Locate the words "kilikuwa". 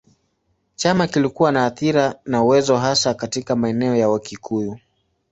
1.07-1.51